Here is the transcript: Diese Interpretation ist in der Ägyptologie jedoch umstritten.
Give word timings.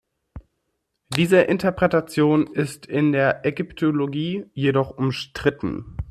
Diese 1.09 1.41
Interpretation 1.41 2.47
ist 2.47 2.87
in 2.87 3.11
der 3.11 3.45
Ägyptologie 3.45 4.47
jedoch 4.53 4.97
umstritten. 4.97 5.95